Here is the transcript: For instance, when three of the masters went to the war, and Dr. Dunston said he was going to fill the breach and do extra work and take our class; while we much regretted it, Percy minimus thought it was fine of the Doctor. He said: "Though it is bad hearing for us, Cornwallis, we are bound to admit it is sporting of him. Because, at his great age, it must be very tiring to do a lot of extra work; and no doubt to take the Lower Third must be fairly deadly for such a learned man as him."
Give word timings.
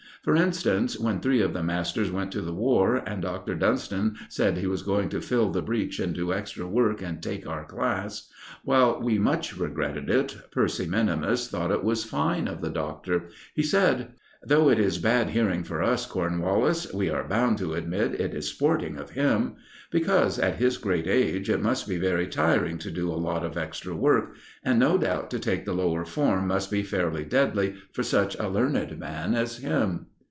For 0.23 0.35
instance, 0.35 0.99
when 0.99 1.19
three 1.19 1.41
of 1.41 1.51
the 1.53 1.63
masters 1.63 2.11
went 2.11 2.31
to 2.33 2.41
the 2.41 2.53
war, 2.53 2.97
and 3.07 3.23
Dr. 3.23 3.55
Dunston 3.55 4.17
said 4.29 4.55
he 4.55 4.67
was 4.67 4.83
going 4.83 5.09
to 5.09 5.19
fill 5.19 5.49
the 5.49 5.63
breach 5.63 5.97
and 5.97 6.13
do 6.13 6.31
extra 6.31 6.67
work 6.67 7.01
and 7.01 7.23
take 7.23 7.47
our 7.47 7.65
class; 7.65 8.29
while 8.63 9.01
we 9.01 9.17
much 9.17 9.57
regretted 9.57 10.11
it, 10.11 10.37
Percy 10.51 10.85
minimus 10.85 11.47
thought 11.49 11.71
it 11.71 11.83
was 11.83 12.03
fine 12.03 12.47
of 12.47 12.61
the 12.61 12.69
Doctor. 12.69 13.29
He 13.55 13.63
said: 13.63 14.09
"Though 14.43 14.69
it 14.69 14.79
is 14.79 14.99
bad 14.99 15.31
hearing 15.31 15.63
for 15.63 15.81
us, 15.81 16.05
Cornwallis, 16.05 16.91
we 16.93 17.09
are 17.09 17.27
bound 17.27 17.57
to 17.57 17.73
admit 17.73 18.13
it 18.21 18.35
is 18.35 18.47
sporting 18.47 18.97
of 18.97 19.11
him. 19.11 19.55
Because, 19.89 20.37
at 20.37 20.55
his 20.55 20.77
great 20.77 21.07
age, 21.07 21.49
it 21.49 21.61
must 21.63 21.87
be 21.87 21.97
very 21.97 22.27
tiring 22.27 22.77
to 22.79 22.91
do 22.91 23.11
a 23.11 23.13
lot 23.15 23.43
of 23.43 23.57
extra 23.57 23.95
work; 23.95 24.35
and 24.63 24.77
no 24.77 24.99
doubt 24.99 25.31
to 25.31 25.39
take 25.39 25.65
the 25.65 25.73
Lower 25.73 26.05
Third 26.05 26.41
must 26.43 26.69
be 26.69 26.83
fairly 26.83 27.23
deadly 27.25 27.75
for 27.91 28.03
such 28.03 28.35
a 28.35 28.47
learned 28.47 28.99
man 28.99 29.33
as 29.33 29.57
him." 29.57 30.05